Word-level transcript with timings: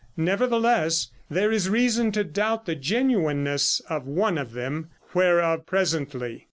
Nevertheless 0.17 1.09
there 1.29 1.51
is 1.51 1.69
reason 1.69 2.11
to 2.13 2.23
doubt 2.23 2.65
the 2.65 2.73
genuineness 2.73 3.81
of 3.87 4.07
one 4.07 4.39
of 4.39 4.53
them 4.53 4.89
whereof 5.13 5.67
presently. 5.67 6.39